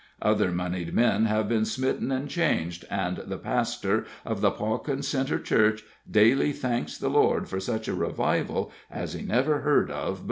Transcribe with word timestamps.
Other 0.23 0.51
moneyed 0.51 0.95
men 0.95 1.25
have 1.25 1.47
been 1.47 1.63
smitten 1.63 2.11
and 2.11 2.27
changed, 2.27 2.85
and 2.89 3.17
the 3.17 3.37
pastor 3.37 4.07
of 4.25 4.41
the 4.41 4.49
Pawkin 4.49 5.03
Centre 5.03 5.37
Church 5.37 5.83
daily 6.09 6.53
thanks 6.53 6.97
the 6.97 7.07
Lord 7.07 7.47
for 7.47 7.59
such 7.59 7.87
a 7.87 7.93
revival 7.93 8.71
as 8.89 9.13
he 9.13 9.21
never 9.21 9.59
heard 9.59 9.91
of 9.91 10.05
before. 10.15 10.19